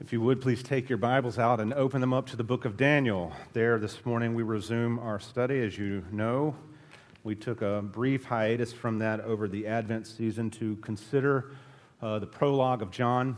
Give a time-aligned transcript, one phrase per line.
[0.00, 2.64] If you would, please take your Bibles out and open them up to the book
[2.64, 3.34] of Daniel.
[3.52, 5.60] There, this morning, we resume our study.
[5.62, 6.56] As you know,
[7.22, 11.50] we took a brief hiatus from that over the Advent season to consider
[12.00, 13.36] uh, the prologue of John.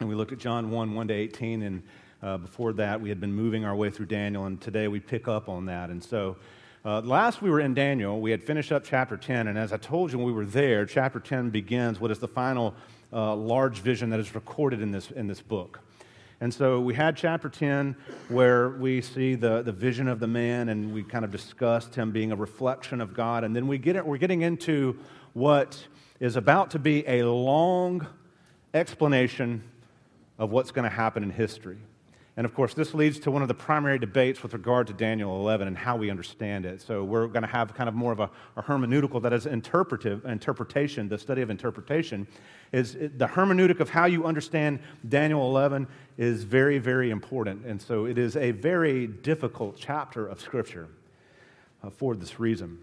[0.00, 1.62] And we looked at John 1 1 to 18.
[1.62, 1.82] And
[2.22, 4.46] uh, before that, we had been moving our way through Daniel.
[4.46, 5.90] And today we pick up on that.
[5.90, 6.38] And so,
[6.86, 9.48] uh, last we were in Daniel, we had finished up chapter 10.
[9.48, 12.28] And as I told you when we were there, chapter 10 begins what is the
[12.28, 12.74] final
[13.14, 15.80] uh, large vision that is recorded in this, in this book.
[16.40, 17.96] And so we had chapter 10
[18.28, 22.10] where we see the, the vision of the man and we kind of discussed him
[22.10, 23.44] being a reflection of God.
[23.44, 24.98] And then we get it, we're getting into
[25.32, 25.86] what
[26.20, 28.06] is about to be a long
[28.74, 29.62] explanation
[30.38, 31.78] of what's going to happen in history.
[32.36, 35.38] And of course, this leads to one of the primary debates with regard to Daniel
[35.38, 36.82] 11 and how we understand it.
[36.82, 40.24] So we're going to have kind of more of a, a hermeneutical that is interpretive,
[40.24, 42.26] interpretation, the study of interpretation.
[42.72, 45.86] Is the hermeneutic of how you understand Daniel 11
[46.18, 47.66] is very, very important.
[47.66, 50.88] And so it is a very difficult chapter of Scripture
[51.84, 52.80] uh, for this reason.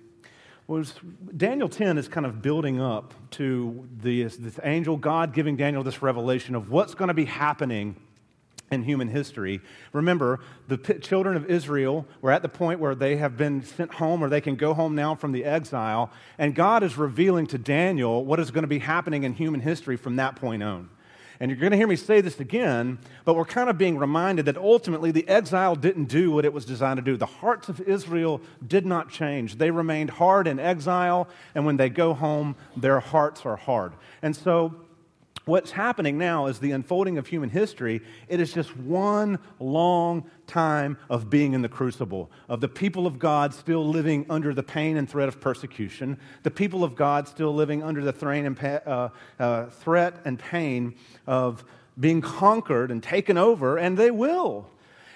[0.67, 0.93] Was
[1.35, 6.01] Daniel 10 is kind of building up to this, this angel, God giving Daniel this
[6.01, 7.97] revelation of what's going to be happening
[8.71, 9.61] in human history.
[9.93, 14.23] Remember, the children of Israel were at the point where they have been sent home
[14.23, 18.25] or they can go home now from the exile, and God is revealing to Daniel
[18.25, 20.89] what is going to be happening in human history from that point on.
[21.41, 24.45] And you're going to hear me say this again, but we're kind of being reminded
[24.45, 27.17] that ultimately the exile didn't do what it was designed to do.
[27.17, 29.55] The hearts of Israel did not change.
[29.55, 33.93] They remained hard in exile, and when they go home, their hearts are hard.
[34.21, 34.75] And so
[35.45, 38.01] what's happening now is the unfolding of human history.
[38.27, 43.19] It is just one long time of being in the crucible, of the people of
[43.19, 47.53] God still living under the pain and threat of persecution, the people of God still
[47.53, 51.63] living under the uh, uh, threat and pain of
[51.99, 54.67] being conquered and taken over, and they will.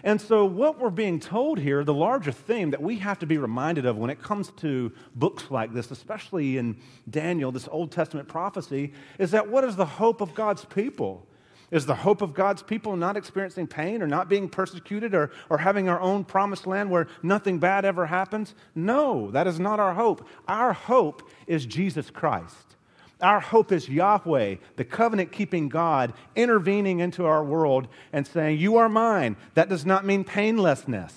[0.05, 3.39] And so, what we're being told here, the larger theme that we have to be
[3.39, 6.77] reminded of when it comes to books like this, especially in
[7.09, 11.25] Daniel, this Old Testament prophecy, is that what is the hope of God's people?
[11.71, 15.57] Is the hope of God's people not experiencing pain or not being persecuted or, or
[15.57, 18.53] having our own promised land where nothing bad ever happens?
[18.75, 20.27] No, that is not our hope.
[20.47, 22.74] Our hope is Jesus Christ.
[23.21, 28.77] Our hope is Yahweh, the covenant keeping God, intervening into our world and saying, You
[28.77, 29.37] are mine.
[29.53, 31.13] That does not mean painlessness.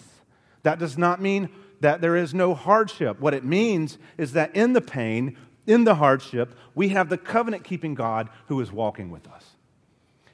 [0.62, 1.48] That does not mean
[1.80, 3.20] that there is no hardship.
[3.20, 5.36] What it means is that in the pain,
[5.66, 9.44] in the hardship, we have the covenant keeping God who is walking with us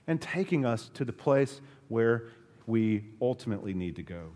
[0.07, 2.25] and taking us to the place where
[2.67, 4.31] we ultimately need to go.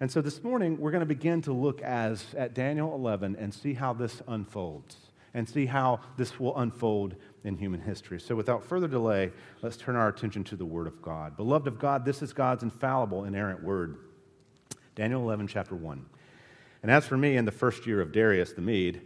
[0.00, 3.52] And so this morning, we're going to begin to look as, at Daniel 11 and
[3.52, 4.96] see how this unfolds
[5.36, 7.14] and see how this will unfold
[7.44, 8.18] in human history.
[8.18, 9.30] So, without further delay,
[9.60, 11.36] let's turn our attention to the Word of God.
[11.36, 13.98] Beloved of God, this is God's infallible, inerrant Word.
[14.94, 16.06] Daniel 11, chapter 1.
[16.82, 19.02] And as for me, in the first year of Darius the Mede,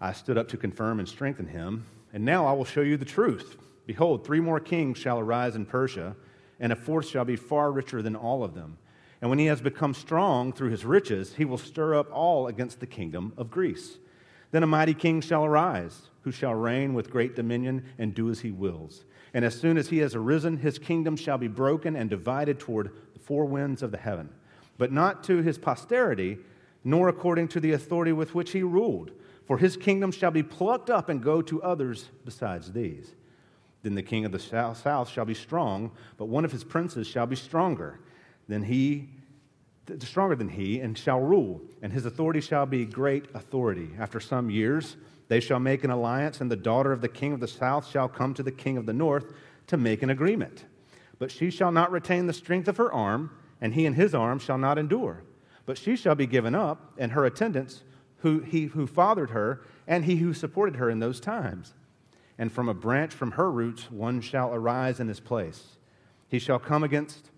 [0.00, 1.84] I stood up to confirm and strengthen him.
[2.14, 3.58] And now I will show you the truth.
[3.86, 6.16] Behold, three more kings shall arise in Persia,
[6.58, 8.78] and a fourth shall be far richer than all of them.
[9.20, 12.80] And when he has become strong through his riches, he will stir up all against
[12.80, 13.98] the kingdom of Greece.
[14.54, 18.38] Then a mighty king shall arise, who shall reign with great dominion and do as
[18.38, 19.04] he wills.
[19.34, 22.92] And as soon as he has arisen, his kingdom shall be broken and divided toward
[23.14, 24.28] the four winds of the heaven,
[24.78, 26.38] but not to his posterity,
[26.84, 29.10] nor according to the authority with which he ruled.
[29.44, 33.12] For his kingdom shall be plucked up and go to others besides these.
[33.82, 37.26] Then the king of the south shall be strong, but one of his princes shall
[37.26, 37.98] be stronger
[38.46, 39.08] than he
[40.00, 43.90] stronger than he, and shall rule, and his authority shall be great authority.
[43.98, 44.96] After some years,
[45.28, 48.08] they shall make an alliance, and the daughter of the king of the south shall
[48.08, 49.32] come to the king of the north
[49.66, 50.64] to make an agreement.
[51.18, 53.30] But she shall not retain the strength of her arm,
[53.60, 55.22] and he and his arm shall not endure.
[55.66, 57.82] But she shall be given up, and her attendants,
[58.18, 61.74] who, he who fathered her, and he who supported her in those times.
[62.38, 65.76] And from a branch from her roots one shall arise in his place.
[66.28, 67.30] He shall come against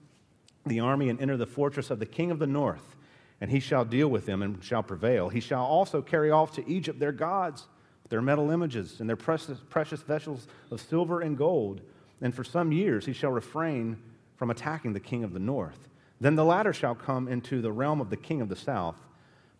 [0.66, 2.96] the army and enter the fortress of the king of the north,
[3.40, 5.28] and he shall deal with them and shall prevail.
[5.28, 7.66] He shall also carry off to Egypt their gods,
[8.08, 11.80] their metal images, and their precious, precious vessels of silver and gold.
[12.20, 13.98] And for some years he shall refrain
[14.36, 15.88] from attacking the king of the north.
[16.20, 18.96] Then the latter shall come into the realm of the king of the south,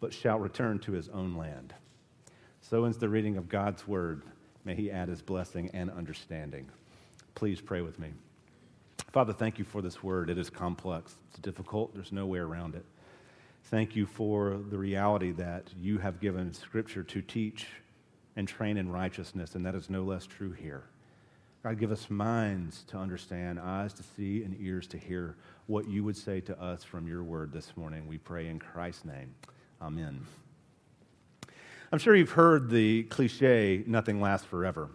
[0.00, 1.74] but shall return to his own land.
[2.60, 4.22] So ends the reading of God's word.
[4.64, 6.68] May he add his blessing and understanding.
[7.34, 8.12] Please pray with me.
[9.16, 10.28] Father, thank you for this word.
[10.28, 12.84] It is complex, it's difficult, there's no way around it.
[13.64, 17.66] Thank you for the reality that you have given Scripture to teach
[18.36, 20.82] and train in righteousness, and that is no less true here.
[21.62, 25.36] God, give us minds to understand, eyes to see, and ears to hear
[25.66, 28.06] what you would say to us from your word this morning.
[28.06, 29.34] We pray in Christ's name.
[29.80, 30.26] Amen.
[31.90, 34.90] I'm sure you've heard the cliche, nothing lasts forever.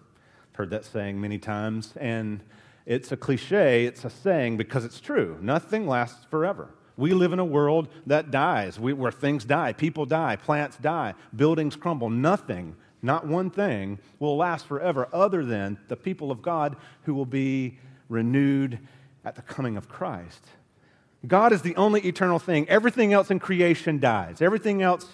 [0.53, 2.44] Heard that saying many times, and
[2.86, 5.38] it's a cliche, it's a saying because it's true.
[5.42, 6.69] Nothing lasts forever.
[6.98, 11.16] We live in a world that dies, we, where things die, people die, plants die,
[11.36, 12.10] buildings crumble.
[12.10, 17.25] Nothing, not one thing, will last forever other than the people of God who will
[17.25, 17.80] be
[18.10, 18.80] renewed
[19.24, 20.45] at the coming of Christ.
[21.25, 22.68] God is the only eternal thing.
[22.68, 25.07] Everything else in creation dies, everything else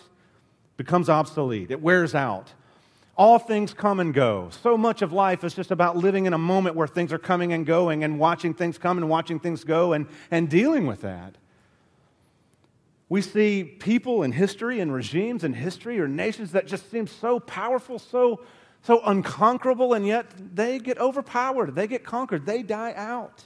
[0.77, 2.53] becomes obsolete, it wears out.
[3.17, 4.49] All things come and go.
[4.61, 7.51] So much of life is just about living in a moment where things are coming
[7.51, 11.35] and going and watching things come and watching things go and, and dealing with that.
[13.09, 17.39] We see people in history and regimes in history or nations that just seem so
[17.39, 18.41] powerful, so,
[18.83, 23.45] so unconquerable, and yet they get overpowered, they get conquered, they die out.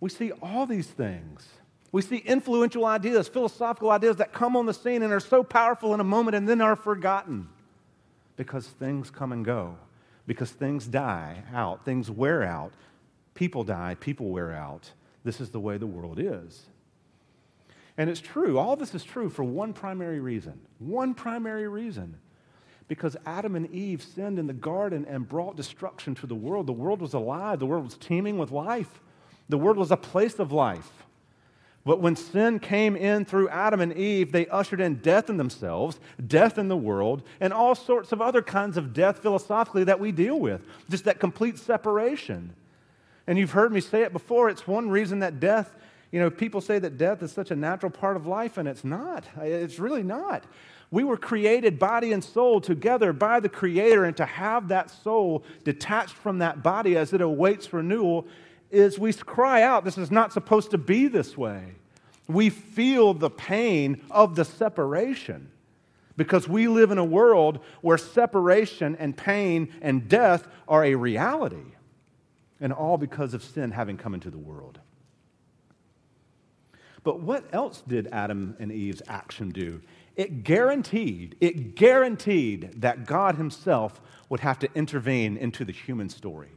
[0.00, 1.48] We see all these things.
[1.92, 5.94] We see influential ideas, philosophical ideas that come on the scene and are so powerful
[5.94, 7.48] in a moment and then are forgotten
[8.36, 9.76] because things come and go,
[10.26, 12.72] because things die out, things wear out,
[13.34, 14.90] people die, people wear out.
[15.24, 16.66] This is the way the world is.
[17.96, 18.58] And it's true.
[18.58, 20.60] All this is true for one primary reason.
[20.78, 22.18] One primary reason.
[22.88, 26.66] Because Adam and Eve sinned in the garden and brought destruction to the world.
[26.66, 29.00] The world was alive, the world was teeming with life,
[29.48, 31.04] the world was a place of life.
[31.84, 36.00] But when sin came in through Adam and Eve, they ushered in death in themselves,
[36.26, 40.10] death in the world, and all sorts of other kinds of death philosophically that we
[40.10, 40.62] deal with.
[40.88, 42.54] Just that complete separation.
[43.26, 44.48] And you've heard me say it before.
[44.48, 45.76] It's one reason that death,
[46.10, 48.84] you know, people say that death is such a natural part of life, and it's
[48.84, 49.24] not.
[49.42, 50.44] It's really not.
[50.90, 55.44] We were created body and soul together by the Creator, and to have that soul
[55.64, 58.26] detached from that body as it awaits renewal
[58.74, 61.74] is we cry out, this is not supposed to be this way.
[62.26, 65.50] We feel the pain of the separation
[66.16, 71.74] because we live in a world where separation and pain and death are a reality,
[72.60, 74.78] and all because of sin having come into the world.
[77.02, 79.82] But what else did Adam and Eve's action do?
[80.16, 86.52] It guaranteed, it guaranteed that God Himself would have to intervene into the human story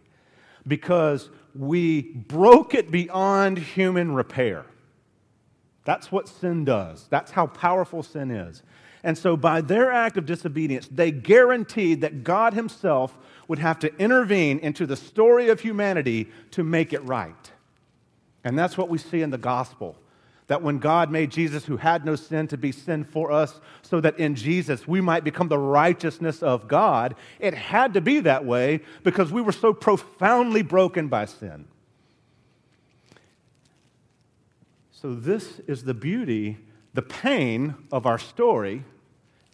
[0.66, 4.66] because we broke it beyond human repair.
[5.84, 7.08] That's what sin does.
[7.10, 8.62] That's how powerful sin is.
[9.04, 13.18] And so, by their act of disobedience, they guaranteed that God Himself
[13.48, 17.52] would have to intervene into the story of humanity to make it right.
[18.44, 19.98] And that's what we see in the gospel
[20.48, 24.00] that when God made Jesus, who had no sin, to be sin for us, so
[24.00, 28.46] that in Jesus we might become the righteousness of God, it had to be that
[28.46, 31.68] way because we were so profoundly broken by sin.
[34.92, 36.58] So, this is the beauty,
[36.94, 38.84] the pain of our story,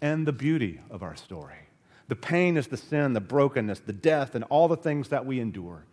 [0.02, 1.56] and the beauty of our story.
[2.08, 5.40] The pain is the sin, the brokenness, the death, and all the things that we
[5.40, 5.86] endure.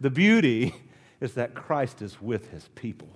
[0.00, 0.74] The beauty
[1.20, 3.08] is that Christ is with his people.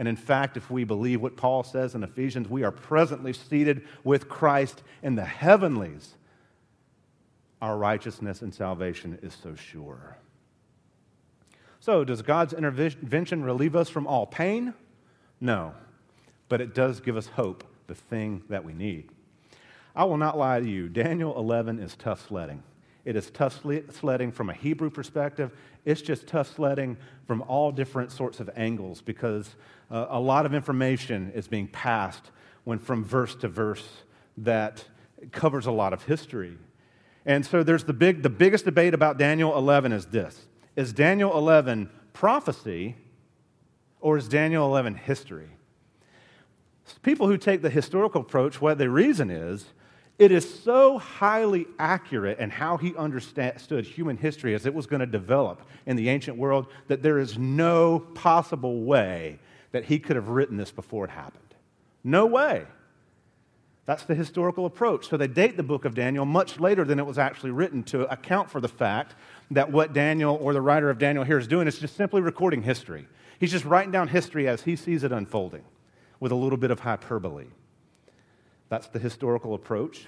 [0.00, 3.86] And in fact, if we believe what Paul says in Ephesians, we are presently seated
[4.02, 6.14] with Christ in the heavenlies.
[7.60, 10.16] Our righteousness and salvation is so sure.
[11.80, 14.72] So, does God's intervention relieve us from all pain?
[15.38, 15.74] No.
[16.48, 19.10] But it does give us hope, the thing that we need.
[19.94, 22.62] I will not lie to you, Daniel 11 is tough sledding.
[23.04, 23.60] It is tough
[23.92, 25.52] sledding from a Hebrew perspective.
[25.84, 26.96] It's just tough sledding
[27.26, 29.56] from all different sorts of angles because
[29.90, 32.30] uh, a lot of information is being passed
[32.64, 33.86] when from verse to verse
[34.38, 34.84] that
[35.32, 36.56] covers a lot of history.
[37.26, 40.46] And so there's the big the biggest debate about Daniel 11 is this.
[40.76, 42.96] Is Daniel 11 prophecy
[44.00, 45.50] or is Daniel 11 history?
[47.02, 49.66] People who take the historical approach, what the reason is,
[50.20, 55.00] it is so highly accurate in how he understood human history as it was going
[55.00, 59.38] to develop in the ancient world that there is no possible way
[59.72, 61.54] that he could have written this before it happened.
[62.04, 62.66] No way.
[63.86, 65.08] That's the historical approach.
[65.08, 68.02] So they date the book of Daniel much later than it was actually written to
[68.12, 69.14] account for the fact
[69.50, 72.62] that what Daniel or the writer of Daniel here is doing is just simply recording
[72.62, 73.08] history.
[73.38, 75.64] He's just writing down history as he sees it unfolding
[76.20, 77.46] with a little bit of hyperbole.
[78.70, 80.06] That's the historical approach.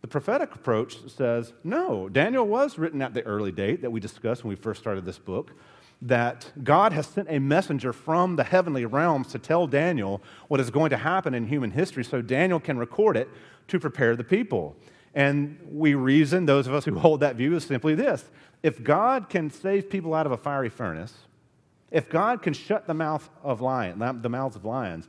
[0.00, 4.42] The prophetic approach says no, Daniel was written at the early date that we discussed
[4.42, 5.52] when we first started this book,
[6.00, 10.70] that God has sent a messenger from the heavenly realms to tell Daniel what is
[10.70, 13.28] going to happen in human history so Daniel can record it
[13.68, 14.74] to prepare the people.
[15.14, 18.30] And we reason, those of us who hold that view, is simply this
[18.62, 21.14] if God can save people out of a fiery furnace,
[21.90, 25.08] if God can shut the mouth of lion, the mouths of lions,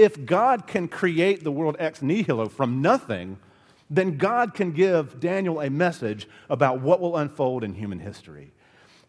[0.00, 3.38] if God can create the world ex nihilo from nothing,
[3.90, 8.52] then God can give Daniel a message about what will unfold in human history.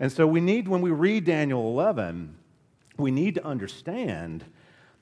[0.01, 2.36] And so we need, when we read Daniel 11,
[2.98, 4.43] we need to understand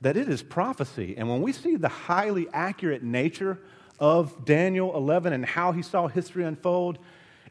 [0.01, 1.15] that it is prophecy.
[1.17, 3.57] And when we see the highly accurate nature
[3.99, 6.99] of Daniel 11 and how he saw history unfold,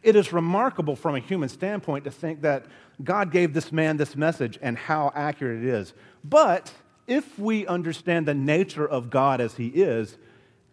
[0.05, 2.67] it is remarkable from a human standpoint to think that
[3.03, 5.93] God gave this man this message and how accurate it is.
[6.23, 6.73] But
[7.09, 10.17] if we understand the nature of God as he is,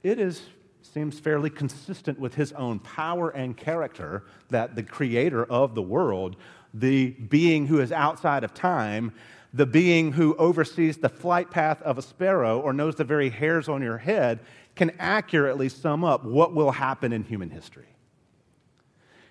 [0.03, 0.41] it is
[0.81, 6.35] seems fairly consistent with his own power and character that the creator of the world,
[6.73, 9.11] the being who is outside of time,
[9.53, 13.67] the being who oversees the flight path of a sparrow or knows the very hairs
[13.67, 14.39] on your head,
[14.75, 17.87] can accurately sum up what will happen in human history.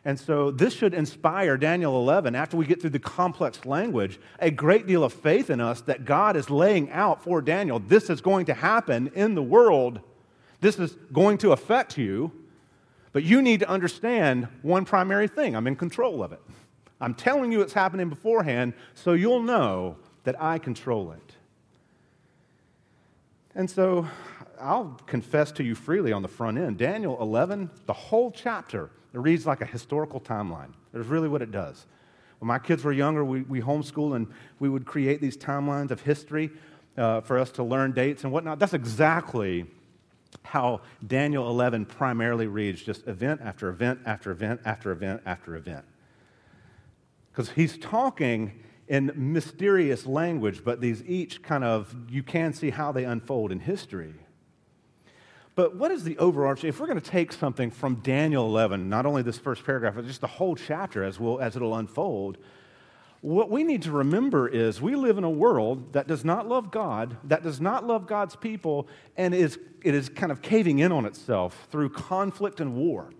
[0.05, 4.51] And so this should inspire Daniel 11, after we get through the complex language, a
[4.51, 7.79] great deal of faith in us that God is laying out for Daniel.
[7.79, 10.01] This is going to happen in the world.
[10.61, 12.33] This is going to affect you.
[13.13, 16.41] But you need to understand one primary thing I'm in control of it.
[17.01, 21.33] I'm telling you it's happening beforehand, so you'll know that I control it.
[23.55, 24.09] And so
[24.61, 29.19] I'll confess to you freely on the front end Daniel 11, the whole chapter, it
[29.19, 30.73] reads like a historical timeline.
[30.93, 31.87] That's really what it does.
[32.41, 34.27] When my kids were younger, we, we homeschooled and
[34.59, 36.51] we would create these timelines of history
[36.97, 38.59] uh, for us to learn dates and whatnot.
[38.59, 39.67] That's exactly
[40.43, 45.85] how Daniel 11 primarily reads just event after event after event after event after event.
[47.31, 48.53] Because he's talking
[48.89, 53.61] in mysterious language, but these each kind of, you can see how they unfold in
[53.61, 54.15] history.
[55.55, 59.07] But what is the overarching, if we're going to take something from Daniel 11, not
[59.07, 62.39] only this first paragraph, but just the whole chapter as, we'll, as it'll unfold,
[63.21, 66.71] what we need to remember is we live in a world that does not love
[66.71, 70.93] God, that does not love God's people, and is, it is kind of caving in
[70.93, 73.11] on itself through conflict and war.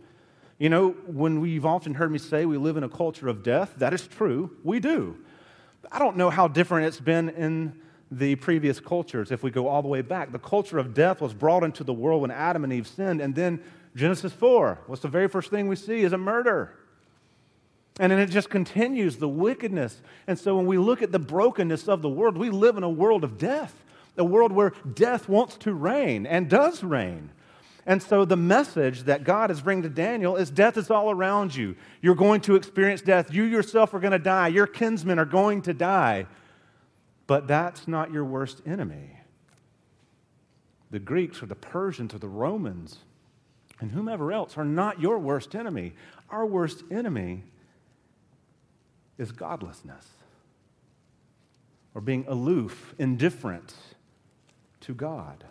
[0.59, 3.75] You know, when we've often heard me say we live in a culture of death,
[3.79, 4.51] that is true.
[4.63, 5.17] We do.
[5.91, 7.81] I don't know how different it's been in
[8.11, 10.33] the previous cultures if we go all the way back.
[10.33, 13.35] The culture of death was brought into the world when Adam and Eve sinned, and
[13.35, 13.61] then
[13.97, 16.75] Genesis 4, what's the very first thing we see is a murder.
[18.01, 20.03] And then it just continues the wickedness.
[20.27, 22.91] And so when we look at the brokenness of the world, we live in a
[22.91, 23.85] world of death,
[24.17, 27.31] a world where death wants to reign and does reign.
[27.87, 31.55] And so the message that God is bringing to Daniel is death is all around
[31.55, 31.77] you.
[32.01, 33.33] You're going to experience death.
[33.33, 34.49] You yourself are going to die.
[34.49, 36.27] Your kinsmen are going to die.
[37.27, 39.19] But that's not your worst enemy.
[40.91, 42.99] The Greeks or the Persians or the Romans
[43.81, 45.95] and whomever else are not your worst enemy.
[46.31, 47.45] Our worst enemy
[49.19, 50.07] is godlessness
[51.95, 53.75] or being aloof, indifferent
[54.81, 55.45] to God.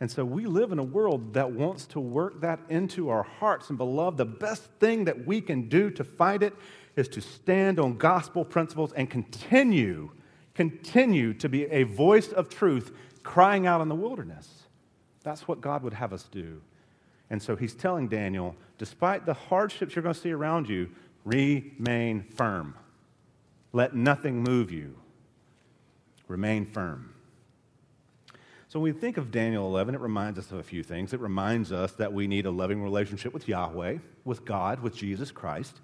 [0.00, 3.70] And so we live in a world that wants to work that into our hearts.
[3.70, 6.52] And beloved, the best thing that we can do to fight it
[6.96, 10.10] is to stand on gospel principles and continue,
[10.54, 12.92] continue to be a voice of truth
[13.22, 14.64] crying out in the wilderness.
[15.22, 16.60] That's what God would have us do.
[17.30, 20.90] And so he's telling Daniel, despite the hardships you're going to see around you,
[21.24, 22.76] remain firm.
[23.72, 24.94] Let nothing move you.
[26.28, 27.14] Remain firm.
[28.68, 31.12] So when we think of Daniel 11, it reminds us of a few things.
[31.12, 35.30] It reminds us that we need a loving relationship with Yahweh, with God, with Jesus
[35.30, 35.80] Christ.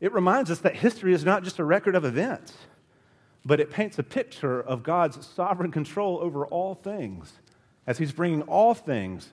[0.00, 2.54] It reminds us that history is not just a record of events,
[3.48, 7.32] but it paints a picture of God's sovereign control over all things
[7.86, 9.32] as He's bringing all things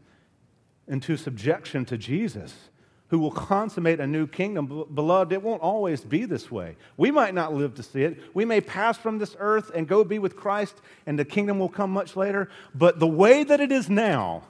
[0.88, 2.70] into subjection to Jesus
[3.10, 4.86] who will consummate a new kingdom.
[4.94, 6.78] Beloved, it won't always be this way.
[6.96, 8.18] We might not live to see it.
[8.34, 11.68] We may pass from this earth and go be with Christ, and the kingdom will
[11.68, 12.50] come much later.
[12.74, 14.44] But the way that it is now,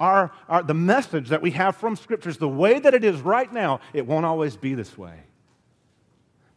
[0.00, 3.52] our, our, the message that we have from scriptures, the way that it is right
[3.52, 5.18] now, it won't always be this way.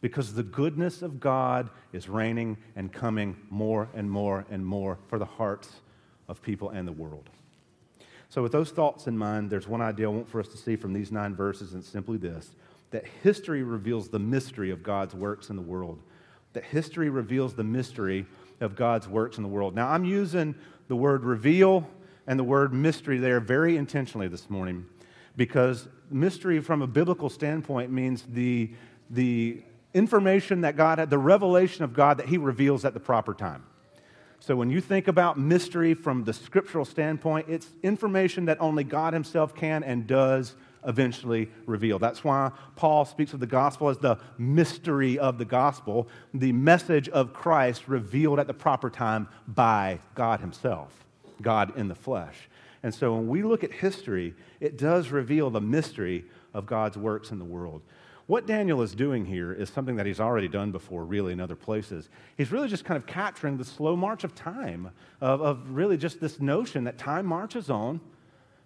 [0.06, 5.18] Because the goodness of God is reigning and coming more and more and more for
[5.18, 5.80] the hearts
[6.28, 7.28] of people and the world.
[8.28, 10.76] So, with those thoughts in mind, there's one idea I want for us to see
[10.76, 12.52] from these nine verses, and it's simply this
[12.92, 16.00] that history reveals the mystery of God's works in the world.
[16.52, 18.26] That history reveals the mystery
[18.60, 19.74] of God's works in the world.
[19.74, 20.54] Now, I'm using
[20.86, 21.90] the word reveal
[22.28, 24.86] and the word mystery there very intentionally this morning
[25.36, 28.70] because mystery, from a biblical standpoint, means the,
[29.10, 29.62] the
[29.96, 33.64] information that God had, the revelation of God that He reveals at the proper time.
[34.38, 39.14] So when you think about mystery from the scriptural standpoint, it's information that only God
[39.14, 40.54] Himself can and does
[40.86, 41.98] eventually reveal.
[41.98, 47.08] That's why Paul speaks of the gospel as the mystery of the gospel, the message
[47.08, 50.92] of Christ revealed at the proper time by God Himself,
[51.40, 52.48] God in the flesh.
[52.82, 57.30] And so when we look at history, it does reveal the mystery of God's works
[57.30, 57.82] in the world.
[58.26, 61.54] What Daniel is doing here is something that he's already done before, really, in other
[61.54, 62.08] places.
[62.36, 64.90] He's really just kind of capturing the slow march of time,
[65.20, 68.00] of, of really just this notion that time marches on.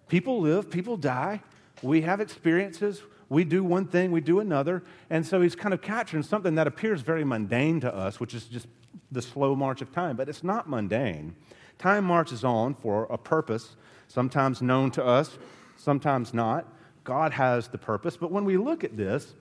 [0.07, 1.41] People live, people die,
[1.83, 4.83] we have experiences, we do one thing, we do another.
[5.11, 8.45] And so he's kind of capturing something that appears very mundane to us, which is
[8.45, 8.67] just
[9.11, 10.15] the slow march of time.
[10.15, 11.35] But it's not mundane.
[11.77, 13.75] Time marches on for a purpose,
[14.07, 15.37] sometimes known to us,
[15.77, 16.67] sometimes not.
[17.03, 18.17] God has the purpose.
[18.17, 19.33] But when we look at this,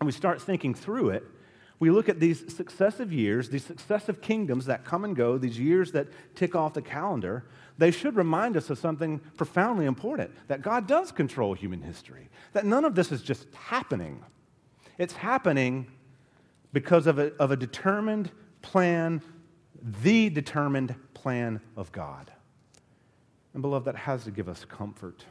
[0.00, 1.24] and we start thinking through it,
[1.80, 5.92] we look at these successive years, these successive kingdoms that come and go, these years
[5.92, 7.44] that tick off the calendar,
[7.78, 12.66] they should remind us of something profoundly important that God does control human history, that
[12.66, 14.24] none of this is just happening.
[14.98, 15.86] It's happening
[16.72, 19.22] because of a, of a determined plan,
[20.02, 22.32] the determined plan of God.
[23.54, 25.24] And, beloved, that has to give us comfort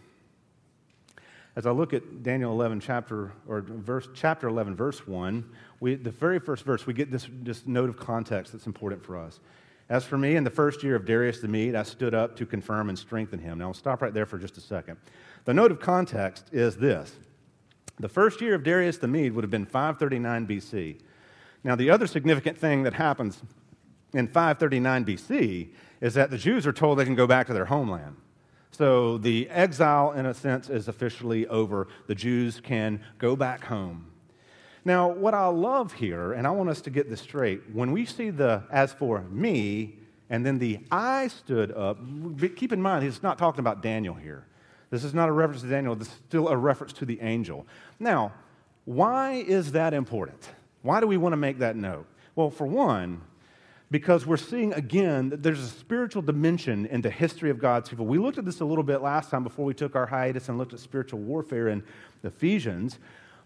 [1.57, 5.43] as I look at Daniel 11, chapter, or verse, chapter 11, verse 1,
[5.79, 9.17] we, the very first verse, we get this, this note of context that's important for
[9.17, 9.39] us.
[9.89, 12.45] As for me, in the first year of Darius the Mede, I stood up to
[12.45, 13.57] confirm and strengthen him.
[13.57, 14.97] Now, I'll stop right there for just a second.
[15.45, 17.15] The note of context is this
[17.99, 20.99] The first year of Darius the Mede would have been 539 BC.
[21.63, 23.41] Now, the other significant thing that happens
[24.13, 25.69] in 539 BC
[26.01, 28.17] is that the Jews are told they can go back to their homeland.
[28.77, 31.87] So the exile, in a sense, is officially over.
[32.05, 34.11] The Jews can go back home.
[34.85, 38.05] Now, what I love here, and I want us to get this straight, when we
[38.05, 39.95] see the as for me,
[40.29, 41.97] and then the I stood up,
[42.55, 44.45] keep in mind, he's not talking about Daniel here.
[44.91, 47.65] This is not a reference to Daniel, this is still a reference to the angel.
[47.99, 48.31] Now,
[48.85, 50.51] why is that important?
[50.83, 52.05] Why do we want to make that note?
[52.35, 53.21] Well, for one,
[53.89, 58.05] because we're seeing again that there's a spiritual dimension in the history of God's people.
[58.05, 60.57] We looked at this a little bit last time before we took our hiatus and
[60.57, 61.83] looked at spiritual warfare in
[62.23, 62.99] Ephesians.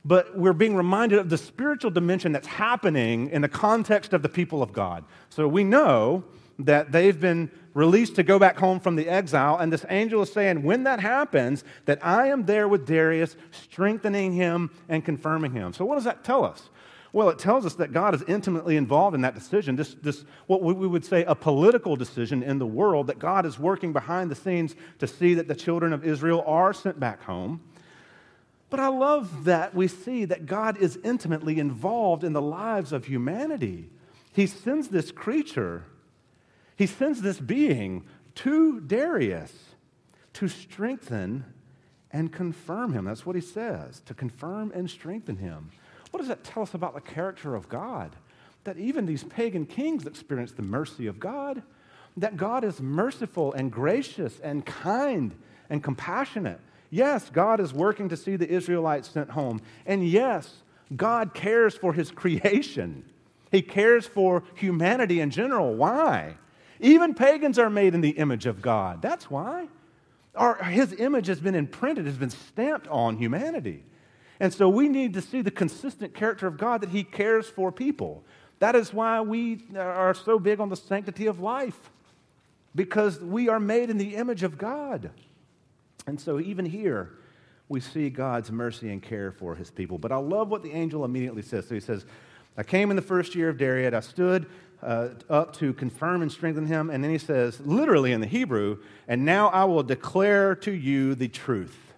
[0.03, 4.29] But we're being reminded of the spiritual dimension that's happening in the context of the
[4.29, 5.05] people of God.
[5.29, 6.23] So we know
[6.57, 10.31] that they've been released to go back home from the exile, and this angel is
[10.31, 15.73] saying, when that happens, that I am there with Darius, strengthening him and confirming him.
[15.73, 16.69] So, what does that tell us?
[17.13, 19.75] Well, it tells us that God is intimately involved in that decision.
[19.75, 23.59] This, this, what we would say, a political decision in the world, that God is
[23.59, 27.61] working behind the scenes to see that the children of Israel are sent back home.
[28.69, 33.05] But I love that we see that God is intimately involved in the lives of
[33.05, 33.89] humanity.
[34.31, 35.83] He sends this creature,
[36.77, 39.51] he sends this being to Darius
[40.33, 41.43] to strengthen
[42.11, 43.05] and confirm him.
[43.05, 45.71] That's what he says, to confirm and strengthen him.
[46.11, 48.15] What does that tell us about the character of God?
[48.65, 51.63] That even these pagan kings experienced the mercy of God,
[52.17, 55.33] that God is merciful and gracious and kind
[55.69, 56.59] and compassionate.
[56.89, 59.61] Yes, God is working to see the Israelites sent home.
[59.85, 60.57] And yes,
[60.95, 63.05] God cares for his creation.
[63.49, 65.73] He cares for humanity in general.
[65.73, 66.35] Why?
[66.81, 69.01] Even pagans are made in the image of God.
[69.01, 69.67] That's why.
[70.35, 73.83] Our, his image has been imprinted, has been stamped on humanity.
[74.41, 77.71] And so we need to see the consistent character of God that He cares for
[77.71, 78.23] people.
[78.57, 81.91] That is why we are so big on the sanctity of life,
[82.73, 85.11] because we are made in the image of God.
[86.07, 87.11] And so even here,
[87.69, 89.99] we see God's mercy and care for His people.
[89.99, 91.67] But I love what the angel immediately says.
[91.67, 92.03] So he says,
[92.57, 93.93] I came in the first year of Darius.
[93.93, 94.47] I stood
[94.81, 96.89] uh, up to confirm and strengthen him.
[96.89, 101.13] And then he says, literally in the Hebrew, and now I will declare to you
[101.13, 101.90] the truth.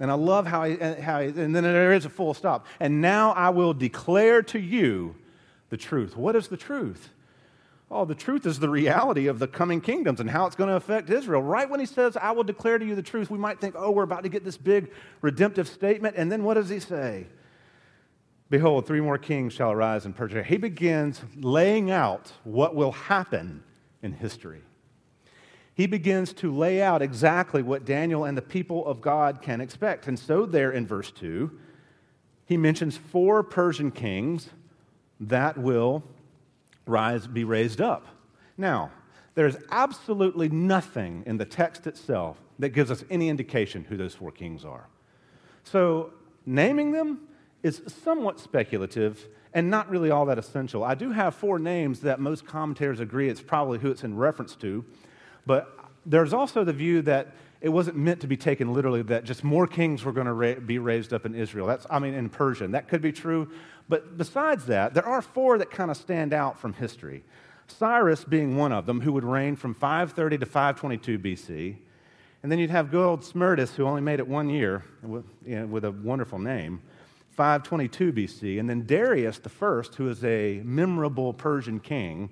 [0.00, 2.66] And I love how he, how he, and then there is a full stop.
[2.78, 5.16] And now I will declare to you
[5.70, 6.16] the truth.
[6.16, 7.10] What is the truth?
[7.90, 10.76] Oh, the truth is the reality of the coming kingdoms and how it's going to
[10.76, 11.42] affect Israel.
[11.42, 13.90] Right when he says, I will declare to you the truth, we might think, oh,
[13.90, 16.14] we're about to get this big redemptive statement.
[16.16, 17.26] And then what does he say?
[18.50, 20.42] Behold, three more kings shall arise in Persia.
[20.42, 23.62] He begins laying out what will happen
[24.02, 24.62] in history
[25.78, 30.08] he begins to lay out exactly what Daniel and the people of God can expect.
[30.08, 31.56] And so, there in verse 2,
[32.46, 34.48] he mentions four Persian kings
[35.20, 36.02] that will
[36.84, 38.08] rise, be raised up.
[38.56, 38.90] Now,
[39.36, 44.32] there's absolutely nothing in the text itself that gives us any indication who those four
[44.32, 44.88] kings are.
[45.62, 46.12] So,
[46.44, 47.20] naming them
[47.62, 50.82] is somewhat speculative and not really all that essential.
[50.82, 54.56] I do have four names that most commentators agree it's probably who it's in reference
[54.56, 54.84] to.
[55.48, 59.42] But there's also the view that it wasn't meant to be taken literally that just
[59.42, 61.66] more kings were going to ra- be raised up in Israel.
[61.66, 62.72] That's, I mean, in Persian.
[62.72, 63.50] That could be true.
[63.88, 67.24] But besides that, there are four that kind of stand out from history.
[67.66, 71.76] Cyrus being one of them, who would reign from 530 to 522 BC.
[72.42, 75.60] And then you'd have good old Smerdis, who only made it one year with, you
[75.60, 76.82] know, with a wonderful name,
[77.30, 78.60] 522 BC.
[78.60, 82.28] And then Darius the first, who is a memorable Persian king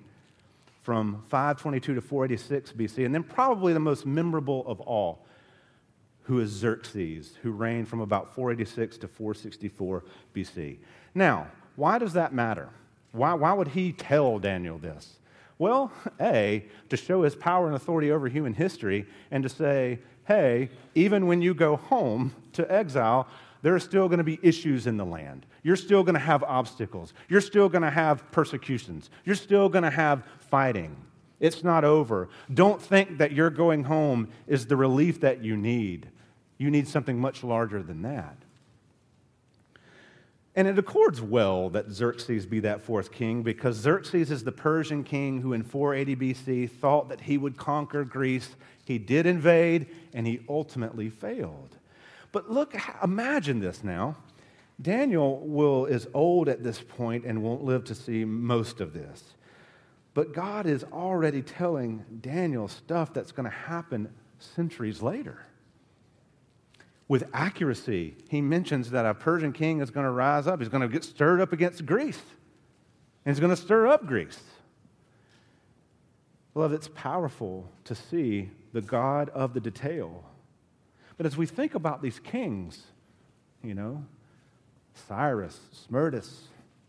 [0.87, 3.05] from 522 to 486 BC.
[3.05, 5.25] And then probably the most memorable of all,
[6.23, 10.77] who is Xerxes, who reigned from about 486 to 464 BC.
[11.13, 12.69] Now, why does that matter?
[13.11, 15.17] Why, why would he tell Daniel this?
[15.57, 20.69] Well, A, to show his power and authority over human history, and to say, hey,
[20.95, 23.27] even when you go home to exile,
[23.61, 25.45] there are still going to be issues in the land.
[25.63, 27.13] You're still going to have obstacles.
[27.29, 29.09] You're still going to have persecutions.
[29.25, 30.95] You're still going to have fighting.
[31.39, 32.29] It's not over.
[32.53, 36.09] Don't think that your going home is the relief that you need.
[36.57, 38.37] You need something much larger than that.
[40.55, 45.03] And it accords well that Xerxes be that fourth king because Xerxes is the Persian
[45.03, 48.55] king who in 480 BC thought that he would conquer Greece.
[48.83, 51.77] He did invade and he ultimately failed.
[52.31, 54.17] But look, imagine this now.
[54.81, 59.23] Daniel will, is old at this point and won't live to see most of this.
[60.13, 64.09] But God is already telling Daniel stuff that's going to happen
[64.39, 65.45] centuries later
[67.07, 68.15] with accuracy.
[68.29, 70.59] He mentions that a Persian king is going to rise up.
[70.59, 72.21] He's going to get stirred up against Greece.
[73.25, 74.41] And he's going to stir up Greece.
[76.53, 80.23] Beloved, it's powerful to see the God of the detail.
[81.17, 82.83] But as we think about these kings,
[83.63, 84.05] you know,
[85.07, 86.41] Cyrus, Smerdis,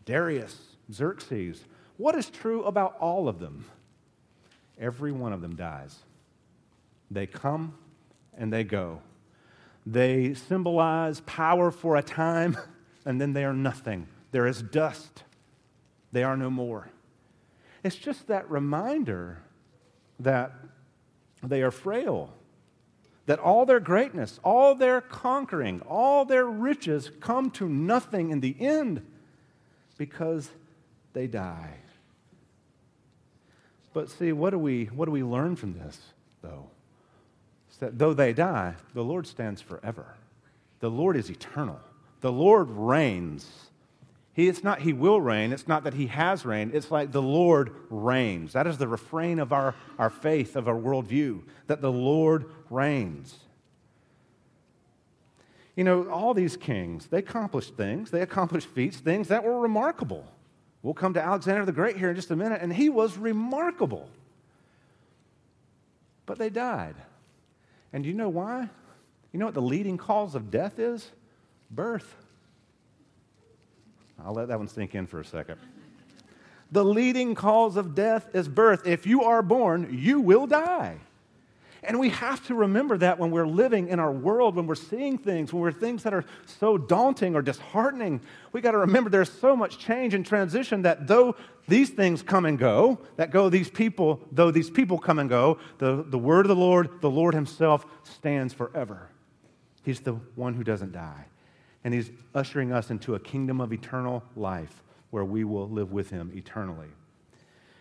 [0.05, 0.55] Darius,
[0.91, 1.63] Xerxes,
[1.97, 3.65] what is true about all of them?
[4.79, 5.99] Every one of them dies.
[7.11, 7.75] They come
[8.37, 9.01] and they go.
[9.85, 12.57] They symbolize power for a time,
[13.05, 14.07] and then they are nothing.
[14.31, 15.23] They're dust.
[16.11, 16.89] They are no more.
[17.83, 19.39] It's just that reminder
[20.19, 20.53] that
[21.41, 22.33] they are frail,
[23.29, 28.55] that all their greatness, all their conquering, all their riches come to nothing in the
[28.59, 29.05] end
[29.99, 30.49] because
[31.13, 31.75] they die.
[33.93, 35.99] But see, what do we, what do we learn from this,
[36.41, 36.71] though?
[37.77, 40.15] that though they die, the Lord stands forever.
[40.79, 41.79] The Lord is eternal.
[42.21, 43.68] The Lord reigns.
[44.39, 47.21] He, it's not he will reign, it's not that he has reigned, it's like the
[47.21, 48.53] Lord reigns.
[48.53, 53.35] That is the refrain of our, our faith, of our worldview, that the Lord reigns.
[55.75, 60.25] You know, all these kings, they accomplished things, they accomplished feats, things that were remarkable.
[60.83, 64.09] We'll come to Alexander the Great here in just a minute, and he was remarkable.
[66.25, 66.95] But they died.
[67.91, 68.69] And do you know why?
[69.33, 71.11] You know what the leading cause of death is?
[71.69, 72.15] Birth.
[74.25, 75.57] I'll let that one sink in for a second.
[76.71, 78.85] The leading cause of death is birth.
[78.85, 80.97] If you are born, you will die.
[81.81, 85.17] And we have to remember that when we're living in our world, when we're seeing
[85.17, 89.31] things, when we're things that are so daunting or disheartening, we got to remember there's
[89.31, 91.35] so much change and transition that though
[91.69, 95.57] these things come and go, that go these people, though these people come and go,
[95.77, 99.09] the, the word of the Lord, the Lord Himself stands forever.
[99.83, 101.28] He's the one who doesn't die.
[101.83, 106.09] And He's ushering us into a kingdom of eternal life where we will live with
[106.09, 106.89] Him eternally.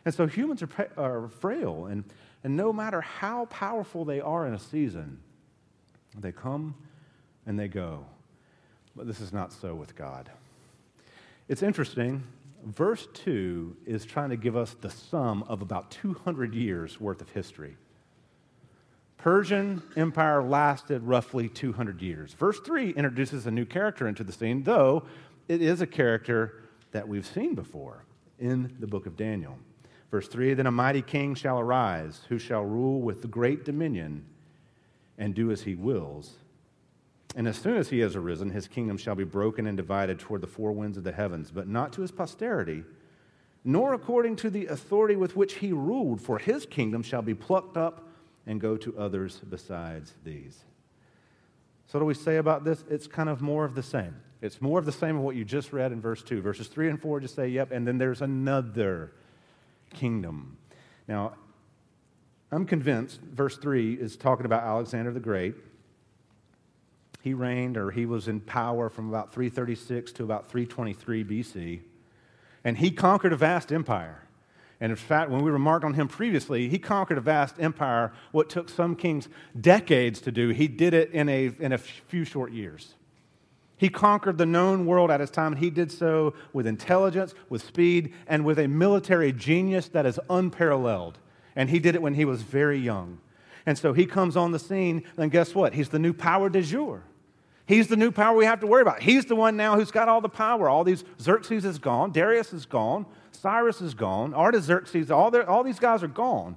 [0.04, 2.04] And so humans are, are frail, and
[2.44, 5.18] and no matter how powerful they are in a season,
[6.16, 6.74] they come
[7.46, 8.04] and they go.
[8.94, 10.30] But this is not so with God.
[11.48, 12.24] It's interesting.
[12.64, 17.30] Verse 2 is trying to give us the sum of about 200 years worth of
[17.30, 17.76] history.
[19.18, 22.32] Persian Empire lasted roughly 200 years.
[22.34, 25.02] Verse 3 introduces a new character into the scene, though
[25.48, 28.04] it is a character that we've seen before
[28.38, 29.58] in the book of Daniel.
[30.12, 34.24] Verse 3 Then a mighty king shall arise, who shall rule with great dominion
[35.18, 36.36] and do as he wills.
[37.34, 40.40] And as soon as he has arisen, his kingdom shall be broken and divided toward
[40.40, 42.84] the four winds of the heavens, but not to his posterity,
[43.64, 47.76] nor according to the authority with which he ruled, for his kingdom shall be plucked
[47.76, 48.07] up
[48.48, 50.64] and go to others besides these.
[51.86, 52.82] So, what do we say about this?
[52.90, 54.16] It's kind of more of the same.
[54.40, 56.40] It's more of the same of what you just read in verse 2.
[56.40, 59.12] Verses 3 and 4 just say, yep, and then there's another
[59.94, 60.56] kingdom.
[61.06, 61.34] Now,
[62.50, 65.54] I'm convinced verse 3 is talking about Alexander the Great.
[67.20, 71.80] He reigned or he was in power from about 336 to about 323 BC,
[72.64, 74.27] and he conquered a vast empire.
[74.80, 78.12] And in fact, when we remarked on him previously, he conquered a vast empire.
[78.30, 79.28] What took some kings
[79.60, 82.94] decades to do, he did it in a, in a few short years.
[83.76, 87.62] He conquered the known world at his time, and he did so with intelligence, with
[87.62, 91.18] speed, and with a military genius that is unparalleled.
[91.54, 93.18] And he did it when he was very young.
[93.66, 95.74] And so he comes on the scene, and guess what?
[95.74, 97.02] He's the new power du jour.
[97.68, 99.02] He's the new power we have to worry about.
[99.02, 100.70] He's the one now who's got all the power.
[100.70, 105.78] All these Xerxes is gone, Darius is gone, Cyrus is gone, Artaxerxes, all, all these
[105.78, 106.56] guys are gone.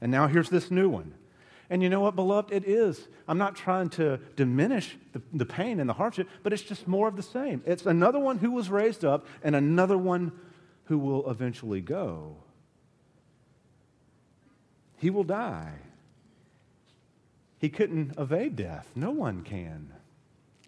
[0.00, 1.12] And now here's this new one.
[1.68, 2.52] And you know what, beloved?
[2.52, 3.06] It is.
[3.28, 7.06] I'm not trying to diminish the, the pain and the hardship, but it's just more
[7.06, 7.62] of the same.
[7.66, 10.32] It's another one who was raised up and another one
[10.84, 12.36] who will eventually go.
[14.96, 15.74] He will die.
[17.58, 18.90] He couldn't evade death.
[18.94, 19.92] No one can.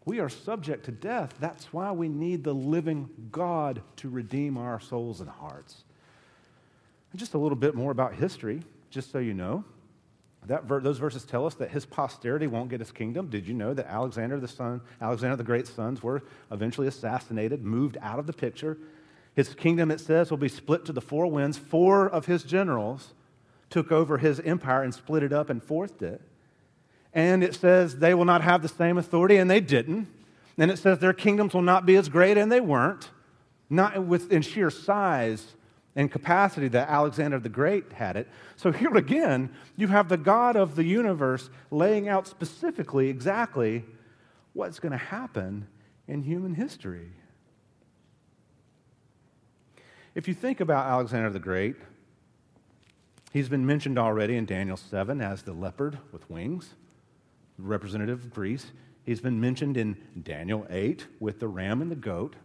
[0.09, 1.35] We are subject to death.
[1.39, 5.85] That's why we need the living God to redeem our souls and hearts.
[7.13, 9.65] And just a little bit more about history, just so you know.
[10.47, 13.29] That ver- those verses tell us that his posterity won't get his kingdom.
[13.29, 17.99] Did you know that Alexander the son, Alexander the Great's sons were eventually assassinated, moved
[18.01, 18.79] out of the picture?
[19.35, 21.59] His kingdom, it says, will be split to the four winds.
[21.59, 23.13] Four of his generals
[23.69, 26.23] took over his empire and split it up and fourthed it
[27.19, 30.07] and it says they will not have the same authority, and they didn't.
[30.57, 33.11] And it says their kingdoms will not be as great, and they weren't,
[33.69, 35.57] not within sheer size
[35.97, 38.29] and capacity that Alexander the Great had it.
[38.55, 43.85] So here again, you have the God of the universe laying out specifically exactly
[44.53, 45.67] what's going to happen
[46.07, 47.11] in human history.
[50.15, 51.75] If you think about Alexander the Great,
[53.33, 56.77] he's been mentioned already in Daniel 7 as the leopard with wings
[57.59, 58.67] representative of Greece.
[59.05, 62.37] He's been mentioned in Daniel 8 with the ram and the goat.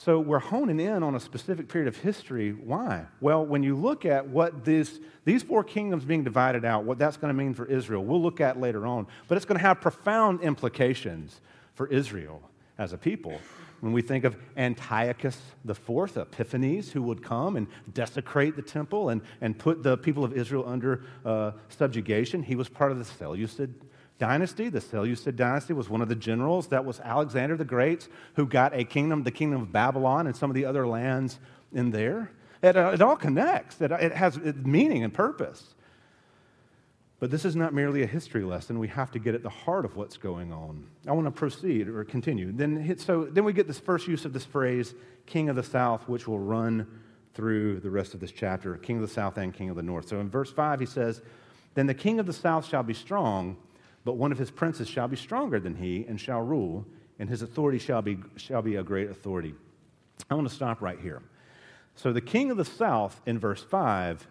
[0.00, 2.52] So we're honing in on a specific period of history.
[2.52, 3.06] Why?
[3.20, 7.16] Well, when you look at what this, these four kingdoms being divided out, what that's
[7.16, 9.08] going to mean for Israel, we'll look at later on.
[9.26, 11.40] But it's going to have profound implications
[11.74, 12.42] for Israel
[12.78, 13.40] as a people.
[13.80, 19.20] When we think of Antiochus IV, Epiphanes, who would come and desecrate the temple and,
[19.40, 23.74] and put the people of Israel under uh, subjugation, he was part of the Seleucid
[24.18, 24.68] dynasty.
[24.68, 26.68] The Seleucid dynasty was one of the generals.
[26.68, 30.50] That was Alexander the Great, who got a kingdom, the kingdom of Babylon, and some
[30.50, 31.38] of the other lands
[31.72, 32.30] in there.
[32.62, 35.74] It, uh, it all connects, it, it has meaning and purpose.
[37.20, 38.78] But this is not merely a history lesson.
[38.78, 40.86] We have to get at the heart of what's going on.
[41.06, 42.52] I want to proceed or continue.
[42.52, 44.94] Then, so, then we get this first use of this phrase,
[45.26, 46.86] King of the South, which will run
[47.34, 50.08] through the rest of this chapter King of the South and King of the North.
[50.08, 51.20] So in verse 5, he says,
[51.74, 53.56] Then the King of the South shall be strong
[54.08, 56.86] but one of his princes shall be stronger than he and shall rule,
[57.18, 59.54] and his authority shall be, shall be a great authority.
[60.30, 61.20] I want to stop right here.
[61.94, 64.26] So, the king of the south in verse 5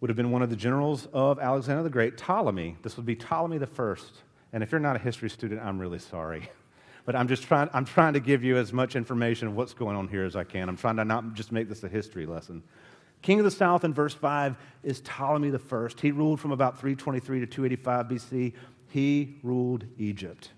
[0.00, 2.78] would have been one of the generals of Alexander the Great, Ptolemy.
[2.82, 4.12] This would be Ptolemy the first.
[4.52, 6.50] And if you're not a history student, I'm really sorry.
[7.06, 9.96] But I'm just trying, I'm trying to give you as much information of what's going
[9.96, 10.68] on here as I can.
[10.68, 12.62] I'm trying to not just make this a history lesson.
[13.22, 16.00] King of the south in verse 5 is Ptolemy the first.
[16.00, 18.52] He ruled from about 323 to 285 BC
[18.90, 20.50] he ruled Egypt.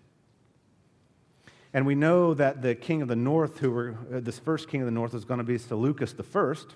[1.75, 4.81] And we know that the king of the north, who were, uh, this first king
[4.83, 6.75] of the north was going to be Seleucus the first,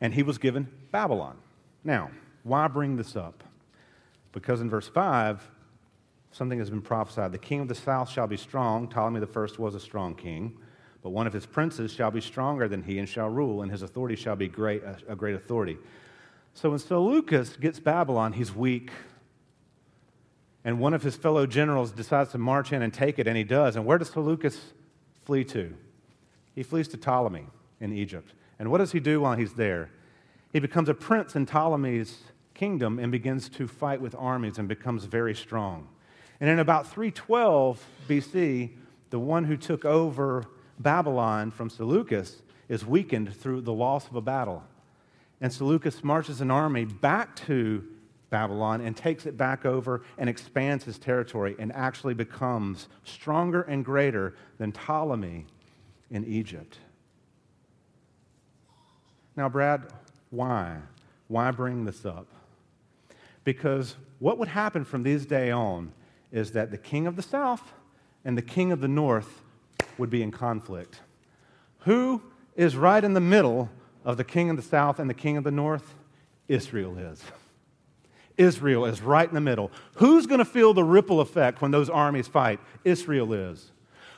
[0.00, 1.36] and he was given Babylon.
[1.84, 2.10] Now,
[2.42, 3.44] why bring this up?
[4.32, 5.48] Because in verse 5,
[6.32, 7.30] something has been prophesied.
[7.30, 8.88] The king of the south shall be strong.
[8.88, 10.58] Ptolemy the first was a strong king.
[11.02, 13.82] But one of his princes shall be stronger than he and shall rule, and his
[13.82, 15.78] authority shall be great, a great authority.
[16.54, 18.90] So when Seleucus gets Babylon, he's weak,
[20.64, 23.44] and one of his fellow generals decides to march in and take it, and he
[23.44, 23.76] does.
[23.76, 24.58] And where does Seleucus
[25.24, 25.74] flee to?
[26.54, 27.46] He flees to Ptolemy
[27.80, 28.32] in Egypt.
[28.58, 29.90] And what does he do while he's there?
[30.52, 32.22] He becomes a prince in Ptolemy's
[32.54, 35.88] kingdom and begins to fight with armies and becomes very strong.
[36.40, 38.70] And in about 312 BC,
[39.10, 40.44] the one who took over
[40.78, 44.62] Babylon from Seleucus is weakened through the loss of a battle.
[45.40, 47.84] And Seleucus marches an army back to
[48.34, 53.84] Babylon and takes it back over and expands his territory and actually becomes stronger and
[53.84, 55.46] greater than Ptolemy
[56.10, 56.78] in Egypt.
[59.36, 59.84] Now, Brad,
[60.30, 60.78] why?
[61.28, 62.26] Why bring this up?
[63.44, 65.92] Because what would happen from this day on
[66.32, 67.72] is that the king of the south
[68.24, 69.42] and the king of the north
[69.96, 71.02] would be in conflict.
[71.82, 72.20] Who
[72.56, 73.70] is right in the middle
[74.04, 75.94] of the king of the south and the king of the north?
[76.48, 77.22] Israel is.
[78.36, 79.70] Israel is right in the middle.
[79.96, 82.60] Who's going to feel the ripple effect when those armies fight?
[82.84, 83.70] Israel is.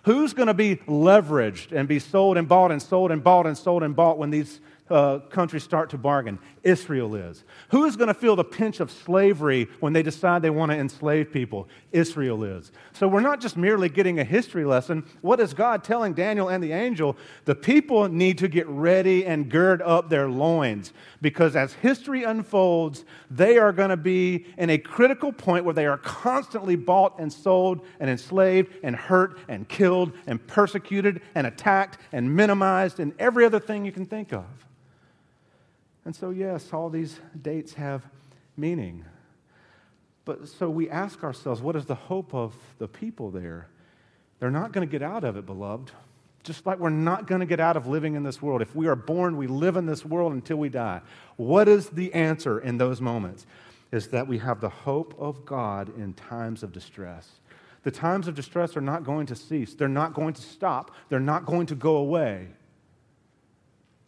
[0.04, 3.58] Who's going to be leveraged and be sold and bought and sold and bought and
[3.58, 6.38] sold and bought when these, uh, countries start to bargain?
[6.62, 7.44] Israel is.
[7.70, 10.78] Who is going to feel the pinch of slavery when they decide they want to
[10.78, 11.68] enslave people?
[11.92, 12.72] Israel is.
[12.92, 15.04] So we're not just merely getting a history lesson.
[15.22, 17.16] What is God telling Daniel and the angel?
[17.44, 23.04] The people need to get ready and gird up their loins because as history unfolds,
[23.30, 27.32] they are going to be in a critical point where they are constantly bought and
[27.32, 33.44] sold and enslaved and hurt and killed and persecuted and attacked and minimized and every
[33.44, 34.44] other thing you can think of.
[36.06, 38.06] And so, yes, all these dates have
[38.56, 39.04] meaning.
[40.24, 43.66] But so we ask ourselves, what is the hope of the people there?
[44.38, 45.90] They're not going to get out of it, beloved.
[46.44, 48.62] Just like we're not going to get out of living in this world.
[48.62, 51.00] If we are born, we live in this world until we die.
[51.36, 53.44] What is the answer in those moments?
[53.90, 57.28] Is that we have the hope of God in times of distress.
[57.82, 61.18] The times of distress are not going to cease, they're not going to stop, they're
[61.18, 62.48] not going to go away.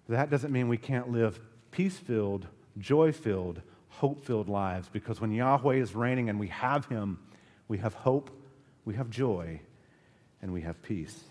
[0.09, 1.41] That doesn't mean we can't live
[1.79, 2.45] peace filled,
[2.77, 7.21] joy filled, hope filled lives because when Yahweh is reigning and we have Him,
[7.69, 8.33] we have hope,
[8.85, 9.61] we have joy,
[10.43, 11.23] and we have peace.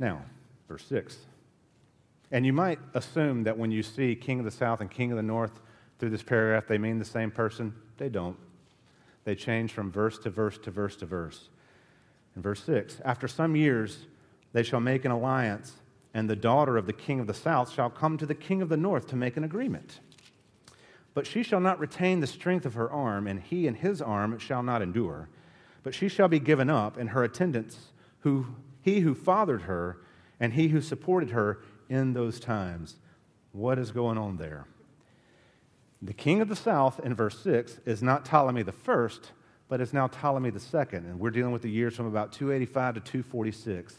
[0.00, 0.22] Now,
[0.66, 1.18] verse 6.
[2.32, 5.16] And you might assume that when you see King of the South and King of
[5.16, 5.60] the North
[6.00, 7.72] through this paragraph, they mean the same person.
[7.96, 8.36] They don't.
[9.22, 11.48] They change from verse to verse to verse to verse.
[12.34, 14.06] In verse 6, after some years,
[14.52, 15.76] they shall make an alliance
[16.12, 18.68] and the daughter of the king of the south shall come to the king of
[18.68, 20.00] the north to make an agreement.
[21.14, 24.38] But she shall not retain the strength of her arm, and he and his arm
[24.38, 25.28] shall not endure.
[25.82, 27.78] But she shall be given up, and her attendants,
[28.20, 28.46] who,
[28.82, 29.98] he who fathered her,
[30.38, 32.96] and he who supported her in those times.
[33.52, 34.66] What is going on there?
[36.02, 39.32] The king of the south in verse 6 is not Ptolemy the first,
[39.68, 41.06] but is now Ptolemy the second.
[41.06, 43.94] And we're dealing with the years from about 285 to 246.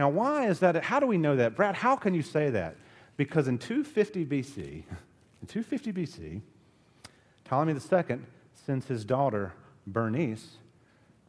[0.00, 0.82] Now, why is that?
[0.82, 1.54] How do we know that?
[1.54, 2.74] Brad, how can you say that?
[3.18, 6.40] Because in 250 BC, in 250 BC,
[7.44, 8.20] Ptolemy II
[8.54, 9.52] sends his daughter
[9.86, 10.52] Bernice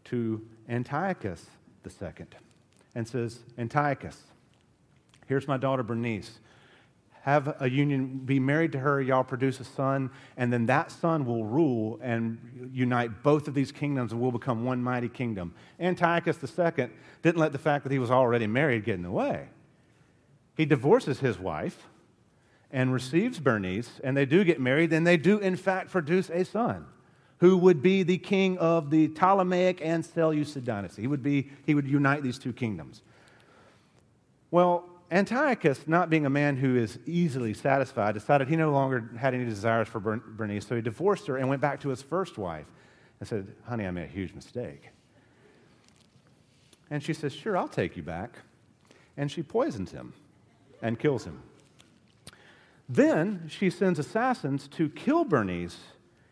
[0.06, 1.48] to Antiochus
[1.86, 2.28] II
[2.96, 4.24] and says, Antiochus,
[5.28, 6.40] here's my daughter Bernice
[7.22, 11.24] have a union, be married to her, y'all produce a son, and then that son
[11.24, 15.54] will rule and unite both of these kingdoms and will become one mighty kingdom.
[15.80, 16.90] Antiochus II
[17.22, 19.50] didn't let the fact that he was already married get in the way.
[20.58, 21.88] He divorces his wife
[22.72, 26.44] and receives Bernice, and they do get married, and they do, in fact, produce a
[26.44, 26.86] son
[27.38, 31.04] who would be the king of the Ptolemaic and Seleucid dynasty.
[31.04, 33.02] He would, be, he would unite these two kingdoms.
[34.52, 39.34] Well, Antiochus, not being a man who is easily satisfied, decided he no longer had
[39.34, 42.66] any desires for Bernice, so he divorced her and went back to his first wife
[43.20, 44.90] and said, Honey, I made a huge mistake.
[46.90, 48.40] And she says, Sure, I'll take you back.
[49.18, 50.14] And she poisons him
[50.82, 51.42] and kills him.
[52.88, 55.78] Then she sends assassins to kill Bernice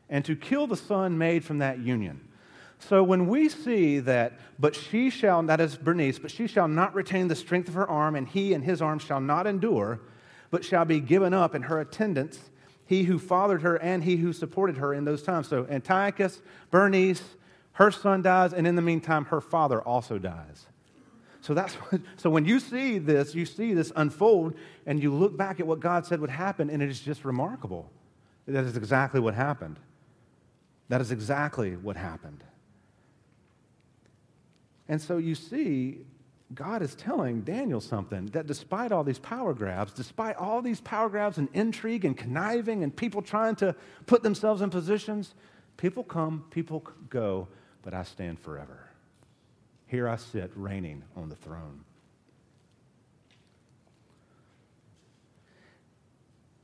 [0.09, 2.28] and to kill the son made from that union.
[2.79, 6.95] So when we see that, but she shall, that is Bernice, but she shall not
[6.95, 9.99] retain the strength of her arm, and he and his arm shall not endure,
[10.49, 12.49] but shall be given up in her attendants,
[12.85, 15.47] he who fathered her and he who supported her in those times.
[15.47, 17.21] So Antiochus, Bernice,
[17.73, 20.65] her son dies, and in the meantime, her father also dies.
[21.41, 25.37] So that's what, so when you see this, you see this unfold, and you look
[25.37, 27.91] back at what God said would happen, and it is just remarkable.
[28.47, 29.79] That is exactly what happened.
[30.87, 32.43] That is exactly what happened.
[34.89, 35.99] And so you see,
[36.53, 41.07] God is telling Daniel something that despite all these power grabs, despite all these power
[41.07, 43.75] grabs and intrigue and conniving and people trying to
[44.07, 45.35] put themselves in positions,
[45.77, 47.47] people come, people go,
[47.83, 48.89] but I stand forever.
[49.85, 51.85] Here I sit reigning on the throne.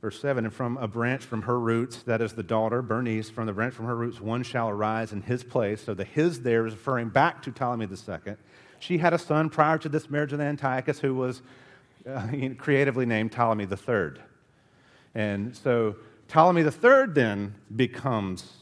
[0.00, 3.46] Verse 7 And from a branch from her roots, that is the daughter, Bernice, from
[3.46, 5.82] the branch from her roots, one shall arise in his place.
[5.82, 8.34] So the his there is referring back to Ptolemy II.
[8.78, 11.42] She had a son prior to this marriage with Antiochus who was
[12.08, 12.28] uh,
[12.58, 14.22] creatively named Ptolemy III.
[15.14, 15.96] And so
[16.28, 18.52] Ptolemy III then becomes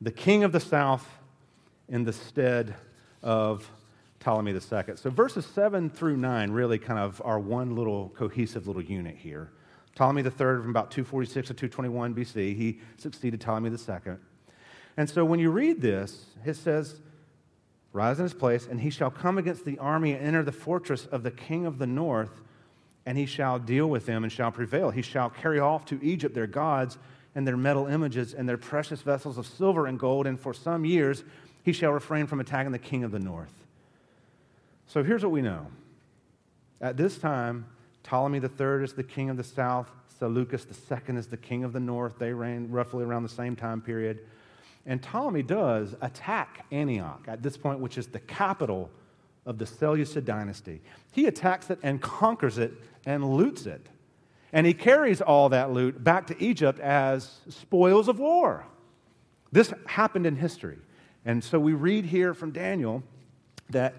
[0.00, 1.08] the king of the south
[1.88, 2.74] in the stead
[3.22, 3.70] of
[4.20, 4.96] Ptolemy II.
[4.96, 9.50] So verses 7 through 9 really kind of are one little cohesive little unit here.
[9.96, 14.14] Ptolemy III, from about 246 to 221 BC, he succeeded Ptolemy II.
[14.96, 17.00] And so when you read this, it says,
[17.92, 21.06] Rise in his place, and he shall come against the army and enter the fortress
[21.06, 22.42] of the king of the north,
[23.06, 24.90] and he shall deal with them and shall prevail.
[24.90, 26.98] He shall carry off to Egypt their gods
[27.34, 30.84] and their metal images and their precious vessels of silver and gold, and for some
[30.84, 31.24] years
[31.62, 33.64] he shall refrain from attacking the king of the north.
[34.86, 35.68] So here's what we know.
[36.82, 37.64] At this time,
[38.06, 39.90] Ptolemy III is the king of the south.
[40.18, 42.18] Seleucus II is the king of the north.
[42.18, 44.20] They reign roughly around the same time period.
[44.86, 48.90] And Ptolemy does attack Antioch at this point, which is the capital
[49.44, 50.80] of the Seleucid dynasty.
[51.10, 53.88] He attacks it and conquers it and loots it.
[54.52, 58.66] And he carries all that loot back to Egypt as spoils of war.
[59.50, 60.78] This happened in history.
[61.24, 63.02] And so we read here from Daniel
[63.70, 63.96] that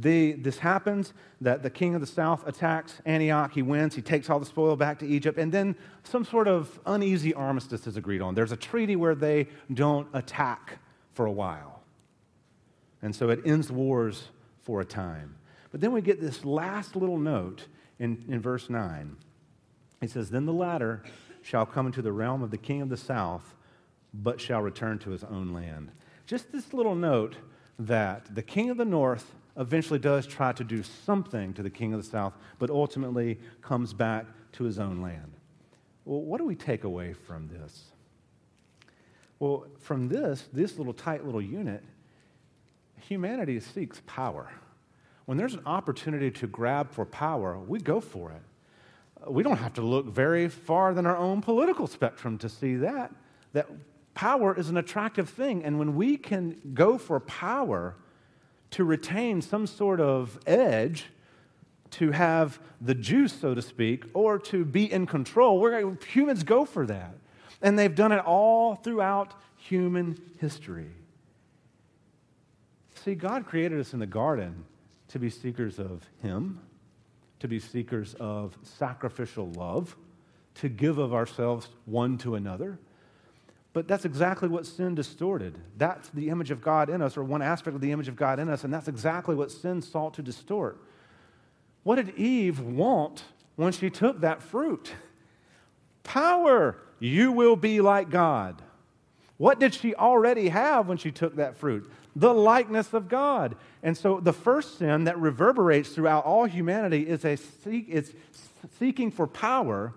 [0.00, 3.52] this happens, that the king of the south attacks Antioch.
[3.52, 3.94] He wins.
[3.94, 5.38] He takes all the spoil back to Egypt.
[5.38, 8.34] And then some sort of uneasy armistice is agreed on.
[8.34, 10.78] There's a treaty where they don't attack
[11.14, 11.82] for a while.
[13.02, 14.28] And so it ends wars
[14.62, 15.36] for a time.
[15.70, 17.66] But then we get this last little note
[17.98, 19.16] in, in verse 9.
[20.00, 21.02] He says, Then the latter
[21.42, 23.54] shall come into the realm of the king of the south,
[24.12, 25.92] but shall return to his own land.
[26.26, 27.36] Just this little note
[27.78, 31.92] that the king of the north eventually does try to do something to the king
[31.92, 35.32] of the south, but ultimately comes back to his own land.
[36.04, 37.84] Well, what do we take away from this?
[39.38, 41.82] Well, from this, this little tight little unit,
[43.00, 44.50] humanity seeks power.
[45.26, 48.42] When there's an opportunity to grab for power, we go for it.
[49.28, 53.12] We don't have to look very far than our own political spectrum to see that.
[53.52, 53.66] That
[54.14, 55.64] power is an attractive thing.
[55.64, 57.96] And when we can go for power,
[58.72, 61.06] to retain some sort of edge,
[61.92, 65.60] to have the juice, so to speak, or to be in control.
[65.60, 67.14] We're, humans go for that.
[67.62, 70.90] And they've done it all throughout human history.
[72.94, 74.64] See, God created us in the garden
[75.08, 76.60] to be seekers of Him,
[77.38, 79.96] to be seekers of sacrificial love,
[80.56, 82.78] to give of ourselves one to another.
[83.76, 85.54] But that's exactly what sin distorted.
[85.76, 88.38] That's the image of God in us, or one aspect of the image of God
[88.38, 90.80] in us, and that's exactly what sin sought to distort.
[91.82, 93.24] What did Eve want
[93.56, 94.94] when she took that fruit?
[96.04, 96.78] Power.
[97.00, 98.62] You will be like God.
[99.36, 101.86] What did she already have when she took that fruit?
[102.16, 103.56] The likeness of God.
[103.82, 108.12] And so the first sin that reverberates throughout all humanity is a seek, it's
[108.78, 109.92] seeking for power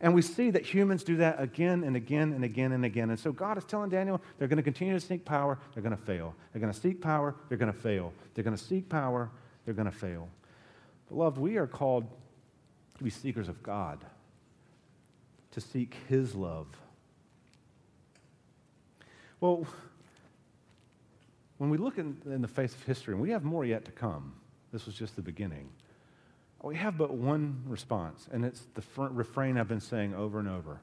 [0.00, 3.10] and we see that humans do that again and again and again and again.
[3.10, 5.96] And so God is telling Daniel they're going to continue to seek power, they're going
[5.96, 6.34] to fail.
[6.52, 8.12] They're going to seek power, they're going to fail.
[8.34, 9.30] They're going to seek power,
[9.64, 10.28] they're going to fail.
[11.08, 12.06] Beloved, we are called
[12.96, 14.04] to be seekers of God,
[15.52, 16.66] to seek His love.
[19.40, 19.66] Well,
[21.58, 23.90] when we look in, in the face of history, and we have more yet to
[23.90, 24.34] come,
[24.72, 25.68] this was just the beginning.
[26.62, 30.80] We have but one response, and it's the refrain I've been saying over and over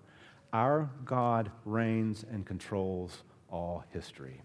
[0.51, 4.41] Our God reigns and controls all history.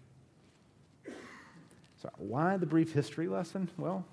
[2.01, 3.69] So, why the brief history lesson?
[3.77, 4.05] Well,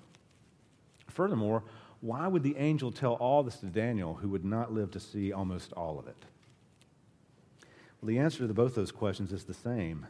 [1.08, 1.64] furthermore,
[2.00, 5.32] why would the angel tell all this to Daniel who would not live to see
[5.32, 6.16] almost all of it?
[8.00, 10.06] Well, the answer to both those questions is the same.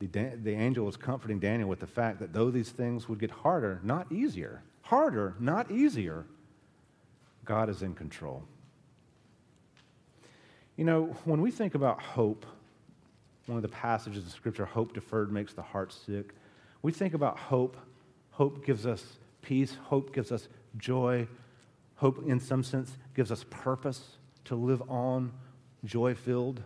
[0.00, 3.30] The, the angel was comforting Daniel with the fact that though these things would get
[3.30, 6.26] harder, not easier, harder, not easier,
[7.44, 8.44] God is in control.
[10.76, 12.46] You know, when we think about hope,
[13.46, 16.34] one of the passages of Scripture, hope deferred makes the heart sick.
[16.82, 17.76] We think about hope.
[18.30, 19.04] Hope gives us
[19.42, 19.76] peace.
[19.84, 21.28] Hope gives us joy.
[21.96, 24.02] Hope, in some sense, gives us purpose
[24.46, 25.32] to live on,
[25.84, 26.62] joy filled.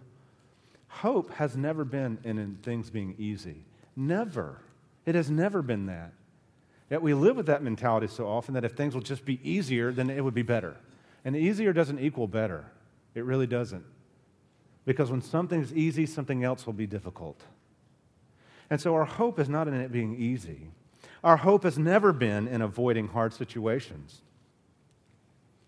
[0.88, 3.64] Hope has never been in things being easy.
[3.94, 4.60] Never.
[5.06, 6.12] It has never been that.
[6.90, 9.92] Yet we live with that mentality so often that if things will just be easier,
[9.92, 10.76] then it would be better.
[11.24, 12.64] And easier doesn't equal better.
[13.14, 13.84] It really doesn't.
[14.86, 17.42] Because when something's easy, something else will be difficult.
[18.70, 20.70] And so our hope is not in it being easy.
[21.22, 24.22] Our hope has never been in avoiding hard situations.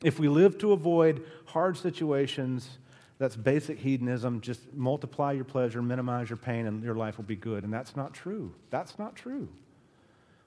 [0.03, 2.79] If we live to avoid hard situations,
[3.19, 4.41] that's basic hedonism.
[4.41, 7.65] Just multiply your pleasure, minimize your pain, and your life will be good.
[7.65, 8.55] And that's not true.
[8.71, 9.49] That's not true.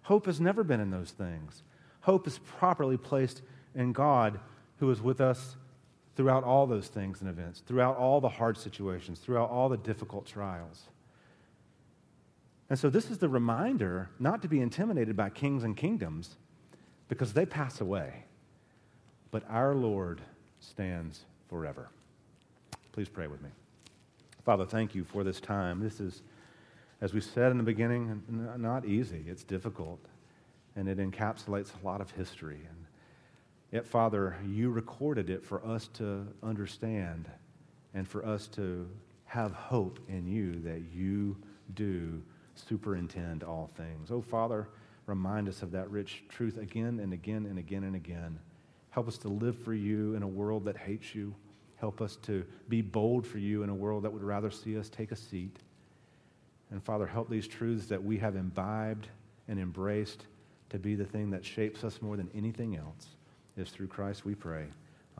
[0.03, 1.63] Hope has never been in those things.
[2.01, 3.41] Hope is properly placed
[3.75, 4.39] in God
[4.77, 5.55] who is with us
[6.15, 10.25] throughout all those things and events, throughout all the hard situations, throughout all the difficult
[10.25, 10.83] trials.
[12.69, 16.37] And so, this is the reminder not to be intimidated by kings and kingdoms
[17.07, 18.25] because they pass away.
[19.31, 20.21] But our Lord
[20.59, 21.89] stands forever.
[22.91, 23.49] Please pray with me.
[24.43, 25.79] Father, thank you for this time.
[25.79, 26.21] This is
[27.03, 28.23] as we said in the beginning,
[28.57, 29.25] not easy.
[29.27, 29.99] It's difficult.
[30.77, 32.61] And it encapsulates a lot of history.
[32.65, 32.85] And
[33.73, 37.29] yet, Father, you recorded it for us to understand
[37.93, 38.89] and for us to
[39.25, 41.35] have hope in you that you
[41.73, 42.23] do
[42.55, 44.09] superintend all things.
[44.09, 44.69] Oh, Father,
[45.05, 48.39] remind us of that rich truth again and again and again and again.
[48.91, 51.35] Help us to live for you in a world that hates you.
[51.75, 54.87] Help us to be bold for you in a world that would rather see us
[54.87, 55.59] take a seat.
[56.73, 59.07] And Father, help these truths that we have imbibed
[59.47, 60.25] and embraced
[60.71, 63.09] to be the thing that shapes us more than anything else.
[63.55, 64.65] Is through Christ we pray.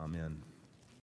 [0.00, 0.42] Amen.